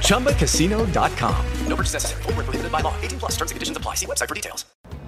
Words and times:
ChumbaCasino.com. 0.00 1.34
No 1.68 1.76
purchase 1.76 1.94
necessary. 1.94 2.22
Void 2.22 2.36
were 2.36 2.44
prohibited 2.44 2.70
by 2.70 2.80
law. 2.82 2.94
18 3.02 3.18
plus. 3.18 3.32
Terms 3.32 3.50
and 3.50 3.56
conditions 3.56 3.76
apply. 3.76 3.96
See 3.96 4.06
website 4.06 4.28
for 4.28 4.34
details. 4.34 4.64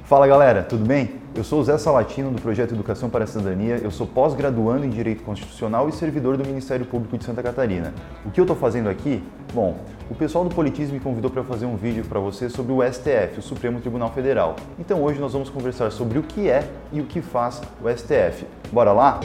Fala 0.06 0.24
galera, 0.28 0.62
tudo 0.62 0.86
bem? 0.86 1.16
Eu 1.34 1.42
sou 1.42 1.60
o 1.60 1.64
Zé 1.64 1.76
Salatino 1.78 2.30
do 2.30 2.40
projeto 2.40 2.72
Educação 2.72 3.10
para 3.10 3.24
a 3.24 3.26
Cidadania, 3.26 3.80
eu 3.82 3.90
sou 3.90 4.06
pós-graduando 4.06 4.86
em 4.86 4.88
Direito 4.88 5.24
Constitucional 5.24 5.88
e 5.88 5.92
servidor 5.92 6.36
do 6.36 6.46
Ministério 6.46 6.86
Público 6.86 7.18
de 7.18 7.24
Santa 7.24 7.42
Catarina. 7.42 7.92
O 8.24 8.30
que 8.30 8.38
eu 8.38 8.44
estou 8.44 8.56
fazendo 8.56 8.88
aqui? 8.88 9.20
Bom, 9.52 9.76
o 10.08 10.14
pessoal 10.14 10.44
do 10.44 10.54
Politismo 10.54 10.94
me 10.94 11.00
convidou 11.00 11.28
para 11.28 11.42
fazer 11.42 11.66
um 11.66 11.76
vídeo 11.76 12.04
para 12.04 12.20
você 12.20 12.48
sobre 12.48 12.72
o 12.72 12.80
STF, 12.80 13.40
o 13.40 13.42
Supremo 13.42 13.80
Tribunal 13.80 14.12
Federal. 14.12 14.54
Então 14.78 15.02
hoje 15.02 15.18
nós 15.18 15.32
vamos 15.32 15.50
conversar 15.50 15.90
sobre 15.90 16.20
o 16.20 16.22
que 16.22 16.48
é 16.48 16.68
e 16.92 17.00
o 17.00 17.04
que 17.04 17.20
faz 17.20 17.60
o 17.82 17.90
STF. 17.90 18.46
Bora 18.70 18.92
lá? 18.92 19.18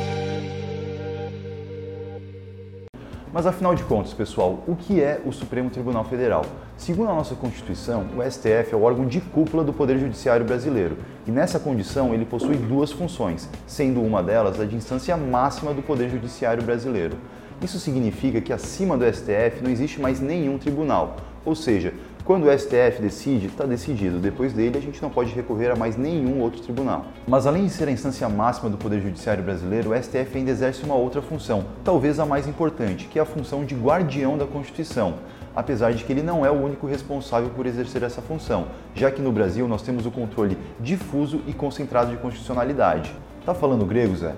Mas 3.34 3.46
afinal 3.46 3.74
de 3.74 3.84
contas, 3.86 4.14
pessoal, 4.14 4.62
o 4.68 4.76
que 4.76 5.02
é 5.02 5.22
o 5.26 5.32
Supremo 5.32 5.70
Tribunal 5.70 6.04
Federal? 6.04 6.46
Segundo 6.76 7.12
a 7.12 7.16
nossa 7.16 7.34
Constituição, 7.34 8.06
o 8.18 8.30
STF 8.30 8.74
é 8.74 8.76
o 8.76 8.82
órgão 8.82 9.06
de 9.06 9.22
cúpula 9.22 9.64
do 9.64 9.72
Poder 9.72 9.98
Judiciário 9.98 10.46
brasileiro 10.46 10.98
e 11.26 11.32
nessa 11.32 11.58
condição 11.58 12.14
ele 12.14 12.26
possui 12.26 12.58
duas 12.58 12.92
funções, 12.92 13.48
sendo 13.66 14.02
uma 14.02 14.22
delas 14.22 14.60
a 14.60 14.66
de 14.66 14.76
instância 14.76 15.16
máxima 15.16 15.74
do 15.74 15.82
Poder 15.82 16.10
Judiciário 16.10 16.62
brasileiro. 16.62 17.16
Isso 17.64 17.80
significa 17.80 18.42
que 18.42 18.52
acima 18.52 18.98
do 18.98 19.06
STF 19.06 19.64
não 19.64 19.72
existe 19.72 20.02
mais 20.02 20.20
nenhum 20.20 20.58
tribunal, 20.58 21.16
ou 21.46 21.56
seja, 21.56 21.94
quando 22.24 22.46
o 22.46 22.58
STF 22.58 23.02
decide, 23.02 23.48
está 23.48 23.66
decidido. 23.66 24.20
Depois 24.20 24.54
dele, 24.54 24.78
a 24.78 24.82
gente 24.82 25.02
não 25.02 25.10
pode 25.10 25.34
recorrer 25.34 25.72
a 25.72 25.76
mais 25.76 25.98
nenhum 25.98 26.40
outro 26.40 26.62
tribunal. 26.62 27.06
Mas 27.28 27.48
além 27.48 27.66
de 27.66 27.72
ser 27.72 27.88
a 27.88 27.92
instância 27.92 28.30
máxima 28.30 28.70
do 28.70 28.78
Poder 28.78 29.02
Judiciário 29.02 29.44
brasileiro, 29.44 29.92
o 29.92 30.04
STF 30.04 30.38
ainda 30.38 30.52
exerce 30.52 30.84
uma 30.84 30.96
outra 30.96 31.22
função, 31.22 31.66
talvez 31.84 32.20
a 32.20 32.26
mais 32.26 32.48
importante, 32.48 33.08
que 33.08 33.18
é 33.18 33.22
a 33.22 33.26
função 33.26 33.66
de 33.66 33.76
guardião 33.76 34.38
da 34.38 34.46
Constituição. 34.46 35.16
Apesar 35.56 35.94
de 35.94 36.04
que 36.04 36.14
ele 36.14 36.24
não 36.24 36.46
é 36.46 36.52
o 36.52 36.64
único 36.64 36.88
responsável 36.88 37.50
por 37.50 37.66
exercer 37.66 38.04
essa 38.04 38.22
função, 38.22 38.68
já 38.96 39.12
que 39.12 39.22
no 39.22 39.32
Brasil 39.32 39.68
nós 39.68 39.82
temos 39.82 40.06
o 40.06 40.12
controle 40.12 40.58
difuso 40.80 41.42
e 41.48 41.54
concentrado 41.54 42.12
de 42.12 42.18
constitucionalidade. 42.18 43.14
Tá 43.46 43.54
falando 43.54 43.86
grego, 43.86 44.16
Zé? 44.16 44.34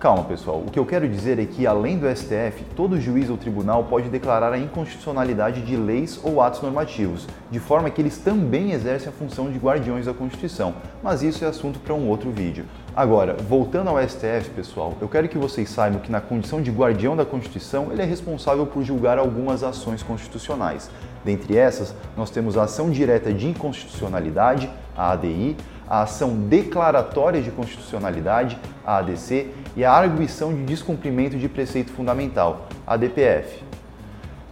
Calma, 0.00 0.24
pessoal. 0.24 0.64
O 0.66 0.70
que 0.70 0.78
eu 0.78 0.86
quero 0.86 1.06
dizer 1.06 1.38
é 1.38 1.44
que, 1.44 1.66
além 1.66 1.98
do 1.98 2.08
STF, 2.08 2.64
todo 2.74 2.98
juiz 2.98 3.28
ou 3.28 3.36
tribunal 3.36 3.84
pode 3.84 4.08
declarar 4.08 4.50
a 4.50 4.56
inconstitucionalidade 4.56 5.60
de 5.60 5.76
leis 5.76 6.18
ou 6.24 6.40
atos 6.40 6.62
normativos, 6.62 7.26
de 7.50 7.60
forma 7.60 7.90
que 7.90 8.00
eles 8.00 8.16
também 8.16 8.72
exercem 8.72 9.10
a 9.10 9.12
função 9.12 9.52
de 9.52 9.58
guardiões 9.58 10.06
da 10.06 10.14
Constituição. 10.14 10.72
Mas 11.02 11.22
isso 11.22 11.44
é 11.44 11.48
assunto 11.48 11.78
para 11.80 11.92
um 11.92 12.08
outro 12.08 12.30
vídeo. 12.30 12.64
Agora, 12.96 13.36
voltando 13.46 13.90
ao 13.90 14.02
STF, 14.02 14.48
pessoal, 14.56 14.94
eu 15.02 15.06
quero 15.06 15.28
que 15.28 15.36
vocês 15.36 15.68
saibam 15.68 16.00
que, 16.00 16.10
na 16.10 16.22
condição 16.22 16.62
de 16.62 16.70
guardião 16.70 17.14
da 17.14 17.26
Constituição, 17.26 17.92
ele 17.92 18.00
é 18.00 18.06
responsável 18.06 18.64
por 18.64 18.82
julgar 18.82 19.18
algumas 19.18 19.62
ações 19.62 20.02
constitucionais. 20.02 20.90
Dentre 21.22 21.58
essas, 21.58 21.94
nós 22.16 22.30
temos 22.30 22.56
a 22.56 22.62
ação 22.62 22.90
direta 22.90 23.34
de 23.34 23.48
inconstitucionalidade, 23.48 24.70
a 24.96 25.12
ADI, 25.12 25.58
a 25.90 26.02
ação 26.02 26.36
declaratória 26.36 27.42
de 27.42 27.50
constitucionalidade, 27.50 28.56
a 28.86 28.98
ADC, 28.98 29.48
e 29.76 29.84
a 29.84 29.92
arguição 29.92 30.54
de 30.54 30.62
descumprimento 30.62 31.36
de 31.36 31.48
preceito 31.48 31.90
fundamental, 31.90 32.68
a 32.86 32.96
DPF. 32.96 33.64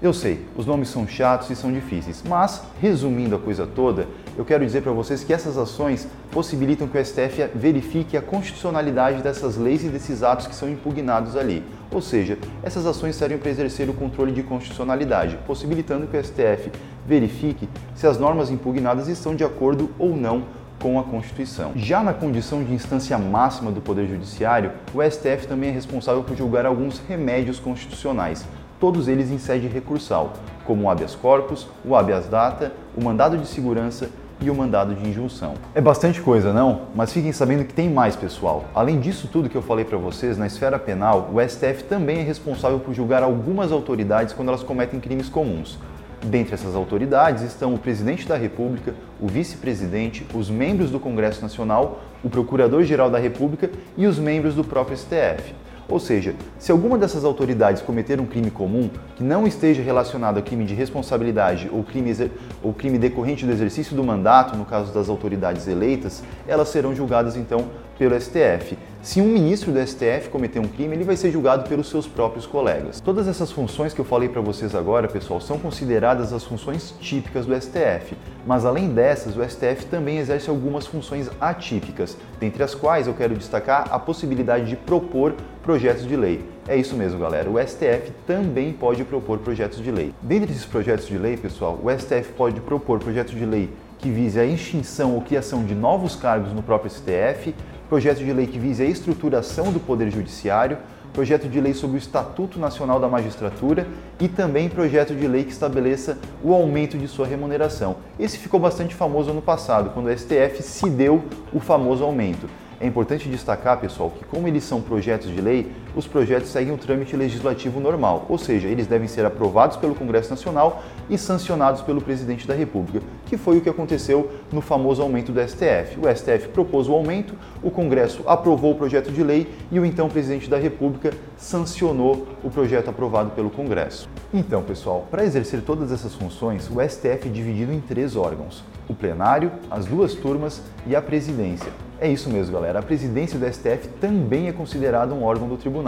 Eu 0.00 0.12
sei, 0.12 0.46
os 0.56 0.64
nomes 0.64 0.88
são 0.88 1.08
chatos 1.08 1.50
e 1.50 1.56
são 1.56 1.72
difíceis, 1.72 2.22
mas, 2.24 2.62
resumindo 2.80 3.34
a 3.34 3.38
coisa 3.38 3.66
toda, 3.66 4.06
eu 4.36 4.44
quero 4.44 4.64
dizer 4.64 4.82
para 4.82 4.92
vocês 4.92 5.24
que 5.24 5.32
essas 5.32 5.58
ações 5.58 6.06
possibilitam 6.30 6.86
que 6.86 6.96
o 6.96 7.04
STF 7.04 7.50
verifique 7.54 8.16
a 8.16 8.22
constitucionalidade 8.22 9.22
dessas 9.22 9.56
leis 9.56 9.82
e 9.82 9.88
desses 9.88 10.22
atos 10.22 10.46
que 10.46 10.54
são 10.54 10.68
impugnados 10.68 11.36
ali. 11.36 11.64
Ou 11.90 12.00
seja, 12.00 12.38
essas 12.62 12.86
ações 12.86 13.16
servem 13.16 13.38
para 13.38 13.50
exercer 13.50 13.88
o 13.90 13.94
controle 13.94 14.30
de 14.30 14.44
constitucionalidade, 14.44 15.36
possibilitando 15.46 16.06
que 16.06 16.16
o 16.16 16.24
STF 16.24 16.70
verifique 17.04 17.68
se 17.96 18.06
as 18.06 18.18
normas 18.18 18.50
impugnadas 18.50 19.08
estão 19.08 19.34
de 19.34 19.42
acordo 19.42 19.90
ou 19.98 20.16
não 20.16 20.44
com 20.80 20.98
a 20.98 21.02
Constituição. 21.02 21.72
Já 21.74 22.02
na 22.02 22.12
condição 22.12 22.62
de 22.62 22.72
instância 22.72 23.18
máxima 23.18 23.70
do 23.70 23.80
Poder 23.80 24.06
Judiciário, 24.06 24.72
o 24.94 25.02
STF 25.02 25.46
também 25.46 25.70
é 25.70 25.72
responsável 25.72 26.22
por 26.22 26.36
julgar 26.36 26.66
alguns 26.66 27.00
remédios 27.08 27.58
constitucionais, 27.58 28.44
todos 28.78 29.08
eles 29.08 29.30
em 29.30 29.38
sede 29.38 29.66
recursal, 29.66 30.32
como 30.64 30.84
o 30.84 30.90
habeas 30.90 31.14
corpus, 31.14 31.66
o 31.84 31.96
habeas 31.96 32.28
data, 32.28 32.72
o 32.96 33.02
mandado 33.02 33.36
de 33.36 33.46
segurança 33.46 34.08
e 34.40 34.50
o 34.50 34.54
mandado 34.54 34.94
de 34.94 35.08
injunção. 35.08 35.54
É 35.74 35.80
bastante 35.80 36.20
coisa, 36.20 36.52
não? 36.52 36.82
Mas 36.94 37.12
fiquem 37.12 37.32
sabendo 37.32 37.64
que 37.64 37.74
tem 37.74 37.90
mais, 37.90 38.14
pessoal. 38.14 38.64
Além 38.74 39.00
disso 39.00 39.28
tudo 39.32 39.48
que 39.48 39.56
eu 39.56 39.62
falei 39.62 39.84
para 39.84 39.98
vocês, 39.98 40.38
na 40.38 40.46
esfera 40.46 40.78
penal, 40.78 41.30
o 41.32 41.40
STF 41.40 41.84
também 41.84 42.18
é 42.18 42.22
responsável 42.22 42.78
por 42.78 42.94
julgar 42.94 43.22
algumas 43.22 43.72
autoridades 43.72 44.32
quando 44.32 44.48
elas 44.48 44.62
cometem 44.62 45.00
crimes 45.00 45.28
comuns. 45.28 45.78
Dentre 46.22 46.54
essas 46.54 46.74
autoridades 46.74 47.44
estão 47.44 47.74
o 47.74 47.78
presidente 47.78 48.26
da 48.26 48.36
República, 48.36 48.94
o 49.20 49.28
vice-presidente, 49.28 50.26
os 50.34 50.50
membros 50.50 50.90
do 50.90 50.98
Congresso 50.98 51.40
Nacional, 51.40 52.00
o 52.24 52.28
procurador-geral 52.28 53.08
da 53.08 53.18
República 53.18 53.70
e 53.96 54.06
os 54.06 54.18
membros 54.18 54.54
do 54.54 54.64
próprio 54.64 54.96
STF. 54.96 55.54
Ou 55.88 55.98
seja, 55.98 56.34
se 56.58 56.70
alguma 56.70 56.98
dessas 56.98 57.24
autoridades 57.24 57.80
cometer 57.80 58.20
um 58.20 58.26
crime 58.26 58.50
comum 58.50 58.90
que 59.16 59.24
não 59.24 59.46
esteja 59.46 59.80
relacionado 59.80 60.36
a 60.36 60.42
crime 60.42 60.66
de 60.66 60.74
responsabilidade 60.74 61.70
ou 61.72 61.82
crime, 61.82 62.14
ou 62.62 62.74
crime 62.74 62.98
decorrente 62.98 63.46
do 63.46 63.52
exercício 63.52 63.96
do 63.96 64.04
mandato, 64.04 64.54
no 64.54 64.66
caso 64.66 64.92
das 64.92 65.08
autoridades 65.08 65.66
eleitas, 65.66 66.22
elas 66.46 66.68
serão 66.68 66.94
julgadas 66.94 67.36
então 67.36 67.66
pelo 67.96 68.20
STF. 68.20 68.76
Se 69.00 69.20
um 69.20 69.28
ministro 69.28 69.70
do 69.70 69.78
STF 69.86 70.28
cometer 70.28 70.58
um 70.58 70.66
crime, 70.66 70.96
ele 70.96 71.04
vai 71.04 71.16
ser 71.16 71.30
julgado 71.30 71.68
pelos 71.68 71.88
seus 71.88 72.06
próprios 72.08 72.44
colegas. 72.46 73.00
Todas 73.00 73.28
essas 73.28 73.52
funções 73.52 73.94
que 73.94 74.00
eu 74.00 74.04
falei 74.04 74.28
para 74.28 74.40
vocês 74.40 74.74
agora, 74.74 75.06
pessoal, 75.06 75.40
são 75.40 75.56
consideradas 75.56 76.32
as 76.32 76.42
funções 76.42 76.92
típicas 77.00 77.46
do 77.46 77.54
STF. 77.54 78.16
Mas 78.44 78.64
além 78.64 78.88
dessas, 78.88 79.36
o 79.36 79.48
STF 79.48 79.86
também 79.86 80.18
exerce 80.18 80.50
algumas 80.50 80.84
funções 80.84 81.30
atípicas, 81.40 82.16
dentre 82.40 82.60
as 82.64 82.74
quais 82.74 83.06
eu 83.06 83.14
quero 83.14 83.36
destacar 83.36 83.86
a 83.92 84.00
possibilidade 84.00 84.66
de 84.66 84.74
propor 84.74 85.32
projetos 85.62 86.04
de 86.04 86.16
lei. 86.16 86.44
É 86.66 86.76
isso 86.76 86.96
mesmo, 86.96 87.20
galera. 87.20 87.48
O 87.48 87.56
STF 87.56 88.10
também 88.26 88.72
pode 88.72 89.04
propor 89.04 89.38
projetos 89.38 89.78
de 89.78 89.92
lei. 89.92 90.12
Dentre 90.20 90.50
esses 90.50 90.64
projetos 90.66 91.06
de 91.06 91.16
lei, 91.16 91.36
pessoal, 91.36 91.78
o 91.80 91.88
STF 91.88 92.32
pode 92.36 92.60
propor 92.60 92.98
projetos 92.98 93.34
de 93.34 93.46
lei 93.46 93.70
que 93.98 94.10
vise 94.10 94.38
a 94.38 94.44
extinção 94.44 95.14
ou 95.14 95.22
criação 95.22 95.64
de 95.64 95.74
novos 95.74 96.14
cargos 96.14 96.52
no 96.52 96.62
próprio 96.62 96.90
STF, 96.90 97.54
projeto 97.88 98.18
de 98.18 98.32
lei 98.32 98.46
que 98.46 98.58
vise 98.58 98.82
a 98.82 98.86
estruturação 98.86 99.72
do 99.72 99.80
Poder 99.80 100.10
Judiciário, 100.10 100.78
projeto 101.12 101.48
de 101.48 101.60
lei 101.60 101.72
sobre 101.72 101.96
o 101.96 101.98
Estatuto 101.98 102.58
Nacional 102.58 103.00
da 103.00 103.08
Magistratura 103.08 103.86
e 104.20 104.28
também 104.28 104.68
projeto 104.68 105.14
de 105.14 105.26
lei 105.26 105.44
que 105.44 105.52
estabeleça 105.52 106.18
o 106.44 106.52
aumento 106.52 106.98
de 106.98 107.08
sua 107.08 107.26
remuneração. 107.26 107.96
Esse 108.18 108.36
ficou 108.36 108.60
bastante 108.60 108.94
famoso 108.94 109.30
ano 109.30 109.40
passado, 109.40 109.90
quando 109.90 110.06
o 110.06 110.16
STF 110.16 110.62
se 110.62 110.88
deu 110.90 111.24
o 111.52 111.60
famoso 111.60 112.04
aumento. 112.04 112.46
É 112.80 112.86
importante 112.86 113.28
destacar, 113.28 113.80
pessoal, 113.80 114.10
que 114.10 114.24
como 114.26 114.46
eles 114.46 114.62
são 114.62 114.80
projetos 114.80 115.28
de 115.30 115.40
lei, 115.40 115.72
os 115.98 116.06
projetos 116.06 116.50
seguem 116.50 116.72
o 116.72 116.78
trâmite 116.78 117.16
legislativo 117.16 117.80
normal, 117.80 118.24
ou 118.28 118.38
seja, 118.38 118.68
eles 118.68 118.86
devem 118.86 119.08
ser 119.08 119.26
aprovados 119.26 119.76
pelo 119.76 119.96
Congresso 119.96 120.30
Nacional 120.30 120.80
e 121.10 121.18
sancionados 121.18 121.82
pelo 121.82 122.00
presidente 122.00 122.46
da 122.46 122.54
República, 122.54 123.04
que 123.26 123.36
foi 123.36 123.58
o 123.58 123.60
que 123.60 123.68
aconteceu 123.68 124.30
no 124.52 124.60
famoso 124.60 125.02
aumento 125.02 125.32
do 125.32 125.40
STF. 125.40 125.98
O 125.98 126.08
STF 126.08 126.50
propôs 126.50 126.88
o 126.88 126.94
aumento, 126.94 127.34
o 127.64 127.70
Congresso 127.70 128.22
aprovou 128.28 128.70
o 128.70 128.74
projeto 128.76 129.10
de 129.10 129.24
lei 129.24 129.52
e 129.72 129.80
o 129.80 129.84
então 129.84 130.08
presidente 130.08 130.48
da 130.48 130.56
República 130.56 131.12
sancionou 131.36 132.28
o 132.44 132.50
projeto 132.50 132.90
aprovado 132.90 133.30
pelo 133.30 133.50
Congresso. 133.50 134.08
Então, 134.32 134.62
pessoal, 134.62 135.04
para 135.10 135.24
exercer 135.24 135.62
todas 135.62 135.90
essas 135.90 136.14
funções, 136.14 136.70
o 136.70 136.80
STF 136.80 137.26
é 137.26 137.30
dividido 137.32 137.72
em 137.72 137.80
três 137.80 138.14
órgãos: 138.14 138.62
o 138.88 138.94
plenário, 138.94 139.50
as 139.68 139.84
duas 139.84 140.14
turmas 140.14 140.62
e 140.86 140.94
a 140.94 141.02
presidência. 141.02 141.72
É 142.00 142.08
isso 142.08 142.30
mesmo, 142.30 142.52
galera. 142.52 142.78
A 142.78 142.82
presidência 142.82 143.36
do 143.36 143.52
STF 143.52 143.88
também 144.00 144.46
é 144.46 144.52
considerada 144.52 145.12
um 145.12 145.24
órgão 145.24 145.48
do 145.48 145.56
tribunal. 145.56 145.87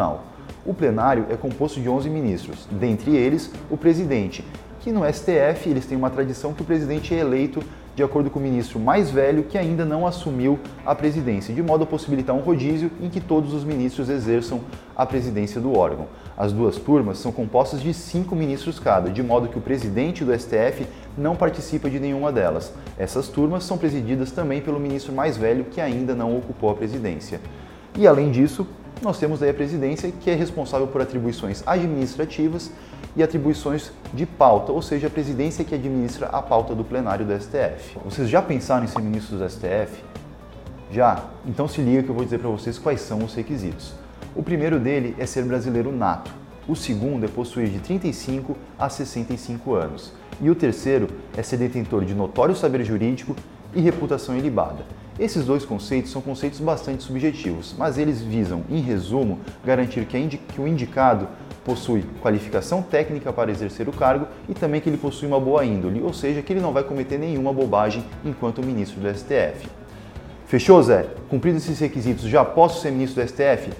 O 0.64 0.73
plenário 0.73 1.26
é 1.31 1.37
composto 1.37 1.81
de 1.81 1.88
11 1.88 2.08
ministros, 2.08 2.67
dentre 2.70 3.17
eles 3.17 3.50
o 3.70 3.76
presidente, 3.76 4.44
que 4.81 4.93
no 4.93 5.05
STF 5.05 5.69
eles 5.69 5.85
têm 5.85 5.97
uma 5.97 6.11
tradição 6.11 6.55
que 6.55 6.62
o 6.62 6.64
presidente 6.64 7.14
é 7.14 7.19
eleito 7.19 7.62
de 7.94 8.02
acordo 8.02 8.31
com 8.31 8.38
o 8.38 8.43
ministro 8.43 8.79
mais 8.79 9.11
velho 9.11 9.43
que 9.43 9.58
ainda 9.58 9.85
não 9.85 10.06
assumiu 10.06 10.58
a 10.87 10.94
presidência, 10.94 11.55
de 11.55 11.62
modo 11.62 11.85
a 11.85 11.87
possibilitar 11.87 12.35
um 12.35 12.41
rodízio 12.41 12.91
em 13.00 13.11
que 13.11 13.20
todos 13.20 13.52
os 13.52 13.64
ministros 13.64 14.08
exerçam 14.08 14.61
a 14.97 15.05
presidência 15.05 15.61
do 15.61 15.76
órgão. 15.76 16.06
As 16.37 16.52
duas 16.52 16.76
turmas 16.76 17.19
são 17.19 17.31
compostas 17.31 17.82
de 17.82 17.93
cinco 17.93 18.35
ministros 18.35 18.79
cada, 18.79 19.11
de 19.11 19.23
modo 19.23 19.49
que 19.49 19.58
o 19.58 19.61
presidente 19.61 20.25
do 20.25 20.32
STF 20.38 20.87
não 21.19 21.37
participa 21.37 21.91
de 21.91 22.00
nenhuma 22.00 22.32
delas. 22.32 22.73
Essas 22.99 23.29
turmas 23.29 23.64
são 23.64 23.76
presididas 23.76 24.31
também 24.31 24.62
pelo 24.62 24.81
ministro 24.81 25.12
mais 25.12 25.37
velho 25.37 25.64
que 25.64 25.81
ainda 25.81 26.14
não 26.14 26.38
ocupou 26.38 26.70
a 26.70 26.75
presidência. 26.75 27.41
E 27.99 28.06
além 28.06 28.31
disso, 28.31 28.67
nós 29.02 29.19
temos 29.19 29.43
aí 29.43 29.50
a 29.50 29.55
presidência 29.55 30.12
que 30.12 30.31
é 30.31 30.35
responsável 30.35 30.87
por 30.87 31.00
atribuições 31.00 31.62
administrativas 31.67 32.70
e 33.17 33.23
atribuições 33.23 33.91
de 34.12 34.26
pauta, 34.26 34.73
ou 34.73 34.82
seja, 34.82 35.06
a 35.06 35.11
presidência 35.11 35.64
que 35.64 35.75
administra 35.75 36.26
a 36.26 36.43
pauta 36.43 36.75
do 36.75 36.85
plenário 36.85 37.25
do 37.25 37.32
STF. 37.41 37.99
Vocês 38.05 38.29
já 38.29 38.43
pensaram 38.43 38.85
em 38.85 38.87
ser 38.87 39.00
ministros 39.00 39.41
do 39.41 39.49
STF? 39.49 40.02
Já? 40.93 41.25
Então 41.47 41.67
se 41.67 41.81
liga 41.81 42.02
que 42.02 42.08
eu 42.11 42.14
vou 42.14 42.25
dizer 42.25 42.38
para 42.38 42.50
vocês 42.50 42.79
quais 42.79 43.00
são 43.00 43.19
os 43.19 43.35
requisitos. 43.35 43.94
O 44.35 44.43
primeiro 44.43 44.79
dele 44.79 45.17
é 45.19 45.26
ser 45.26 45.44
brasileiro 45.44 45.91
nato. 45.91 46.31
O 46.69 46.76
segundo 46.76 47.25
é 47.25 47.29
possuir 47.29 47.69
de 47.69 47.81
35 47.81 48.56
a 48.79 48.88
65 48.88 49.75
anos. 49.75 50.12
E 50.41 50.49
o 50.50 50.55
terceiro 50.55 51.08
é 51.37 51.43
ser 51.43 51.56
detentor 51.56 52.05
de 52.05 52.14
notório 52.14 52.55
saber 52.55 52.85
jurídico 52.85 53.35
e 53.75 53.81
reputação 53.81 54.37
ilibada. 54.37 54.84
Esses 55.19 55.44
dois 55.44 55.64
conceitos 55.64 56.11
são 56.11 56.22
conceitos 56.22 56.61
bastante 56.61 57.02
subjetivos, 57.02 57.75
mas 57.76 57.99
eles 57.99 58.22
visam, 58.22 58.62
em 58.70 58.81
resumo, 58.81 59.38
garantir 59.64 60.06
que, 60.06 60.38
que 60.38 60.61
o 60.61 60.67
indicado 60.67 61.28
possui 61.64 62.05
qualificação 62.22 62.82
técnica 62.82 63.32
para 63.32 63.50
exercer 63.50 63.88
o 63.88 63.93
cargo 63.93 64.26
e 64.49 64.55
também 64.55 64.81
que 64.81 64.88
ele 64.88 64.96
possui 64.96 65.28
uma 65.28 65.38
boa 65.38 65.64
índole, 65.64 66.00
ou 66.00 66.14
seja, 66.14 66.40
que 66.40 66.52
ele 66.52 66.61
não 66.61 66.72
vai 66.72 66.82
cometer 66.82 67.19
nenhuma 67.19 67.52
bobagem 67.52 68.02
enquanto 68.25 68.64
ministro 68.64 69.00
do 69.00 69.14
STF. 69.14 69.69
Fechou, 70.46 70.82
Zé? 70.82 71.06
Cumpridos 71.28 71.64
esses 71.64 71.78
requisitos, 71.78 72.25
já 72.25 72.44
posso 72.44 72.81
ser 72.81 72.90
ministro 72.90 73.23
do 73.23 73.28
STF? 73.28 73.70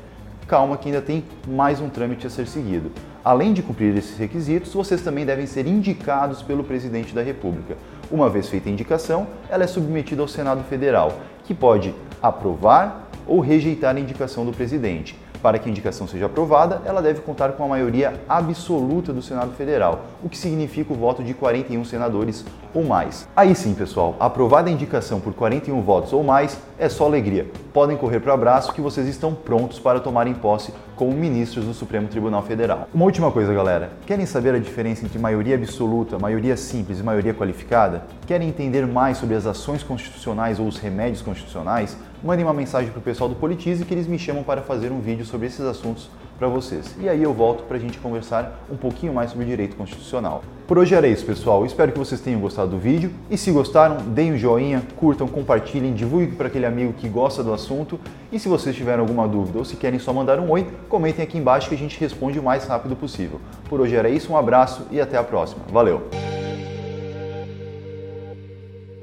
Calma 0.51 0.77
que 0.77 0.89
ainda 0.89 1.01
tem 1.01 1.23
mais 1.47 1.81
um 1.81 1.89
trâmite 1.89 2.27
a 2.27 2.31
ser 2.31 2.45
seguido. 2.49 2.91
Além 3.25 3.53
de 3.53 3.63
cumprir 3.63 3.97
esses 3.97 4.19
requisitos, 4.19 4.75
vocês 4.75 5.01
também 5.01 5.25
devem 5.25 5.47
ser 5.47 5.65
indicados 5.65 6.43
pelo 6.43 6.65
presidente 6.65 7.15
da 7.15 7.23
República. 7.23 7.77
Uma 8.11 8.29
vez 8.29 8.49
feita 8.49 8.69
a 8.69 8.73
indicação, 8.73 9.29
ela 9.49 9.63
é 9.63 9.69
submetida 9.69 10.21
ao 10.21 10.27
Senado 10.27 10.65
Federal, 10.65 11.13
que 11.45 11.55
pode 11.55 11.95
aprovar 12.21 13.09
ou 13.29 13.39
rejeitar 13.39 13.95
a 13.95 14.01
indicação 14.01 14.45
do 14.45 14.51
presidente. 14.51 15.17
Para 15.41 15.57
que 15.57 15.69
a 15.69 15.71
indicação 15.71 16.09
seja 16.09 16.27
aprovada, 16.27 16.83
ela 16.85 17.01
deve 17.01 17.21
contar 17.21 17.53
com 17.53 17.65
a 17.65 17.69
maioria 17.69 18.21
absoluta 18.29 19.13
do 19.13 19.23
Senado 19.23 19.53
Federal, 19.53 20.01
o 20.23 20.29
que 20.29 20.37
significa 20.37 20.93
o 20.93 20.97
voto 20.97 21.23
de 21.23 21.33
41 21.33 21.85
senadores 21.85 22.45
ou 22.75 22.85
mais. 22.85 23.27
Aí 23.35 23.55
sim, 23.55 23.73
pessoal, 23.73 24.17
aprovada 24.19 24.69
a 24.69 24.73
indicação 24.73 25.21
por 25.21 25.33
41 25.33 25.81
votos 25.81 26.13
ou 26.13 26.23
mais, 26.23 26.59
é 26.81 26.89
só 26.89 27.05
alegria. 27.05 27.47
Podem 27.75 27.95
correr 27.95 28.21
para 28.21 28.31
o 28.31 28.35
abraço 28.35 28.73
que 28.73 28.81
vocês 28.81 29.07
estão 29.07 29.35
prontos 29.35 29.79
para 29.79 30.01
tomarem 30.01 30.33
posse 30.33 30.73
como 30.97 31.13
ministros 31.13 31.67
do 31.67 31.75
Supremo 31.75 32.09
Tribunal 32.09 32.43
Federal. 32.43 32.89
Uma 32.95 33.05
última 33.05 33.31
coisa, 33.31 33.53
galera. 33.53 33.91
Querem 34.07 34.25
saber 34.25 34.55
a 34.55 34.59
diferença 34.59 35.05
entre 35.05 35.19
maioria 35.19 35.57
absoluta, 35.57 36.19
maioria 36.19 36.57
simples 36.57 36.99
e 36.99 37.03
maioria 37.03 37.35
qualificada? 37.35 38.05
Querem 38.27 38.49
entender 38.49 38.87
mais 38.87 39.19
sobre 39.19 39.37
as 39.37 39.45
ações 39.45 39.83
constitucionais 39.83 40.59
ou 40.59 40.67
os 40.67 40.79
remédios 40.79 41.21
constitucionais? 41.21 41.99
Mandem 42.25 42.47
uma 42.47 42.55
mensagem 42.55 42.91
para 42.91 42.99
o 42.99 43.03
pessoal 43.03 43.29
do 43.29 43.37
Politize 43.37 43.85
que 43.85 43.93
eles 43.93 44.07
me 44.07 44.19
chamam 44.19 44.43
para 44.43 44.63
fazer 44.63 44.91
um 44.91 45.01
vídeo 45.01 45.27
sobre 45.27 45.49
esses 45.49 45.61
assuntos 45.61 46.09
para 46.39 46.49
vocês. 46.49 46.97
E 46.99 47.11
aí 47.11 47.23
eu 47.23 47.35
volto 47.35 47.65
para 47.65 47.77
a 47.77 47.81
gente 47.81 47.99
conversar 47.99 48.59
um 48.73 48.77
pouquinho 48.77 49.13
mais 49.13 49.31
sobre 49.31 49.45
direito 49.45 49.77
constitucional. 49.77 50.43
Por 50.71 50.79
hoje 50.79 50.95
era 50.95 51.09
isso, 51.09 51.27
pessoal. 51.27 51.67
Espero 51.67 51.91
que 51.91 51.99
vocês 51.99 52.21
tenham 52.21 52.41
gostado 52.41 52.71
do 52.71 52.79
vídeo. 52.79 53.11
E 53.29 53.37
se 53.37 53.51
gostaram, 53.51 53.97
deem 53.97 54.35
um 54.35 54.39
joinha, 54.39 54.81
curtam, 54.95 55.27
compartilhem, 55.27 55.93
divulguem 55.93 56.31
para 56.31 56.47
aquele 56.47 56.65
amigo 56.65 56.93
que 56.93 57.09
gosta 57.09 57.43
do 57.43 57.53
assunto. 57.53 57.99
E 58.31 58.39
se 58.39 58.49
vocês 58.49 58.77
tiverem 58.77 59.01
alguma 59.01 59.27
dúvida 59.27 59.59
ou 59.59 59.65
se 59.65 59.75
querem 59.75 59.99
só 59.99 60.13
mandar 60.13 60.39
um 60.39 60.49
oi, 60.49 60.65
comentem 60.89 61.25
aqui 61.25 61.37
embaixo 61.37 61.69
que 61.69 61.75
a 61.75 61.79
gente 61.79 61.99
responde 61.99 62.39
o 62.39 62.43
mais 62.45 62.67
rápido 62.69 62.95
possível. 62.95 63.41
Por 63.69 63.81
hoje 63.81 63.97
era 63.97 64.09
isso, 64.09 64.33
um 64.33 64.37
abraço 64.37 64.87
e 64.93 65.01
até 65.01 65.19
a 65.19 65.25
próxima. 65.25 65.65
Valeu! 65.73 66.09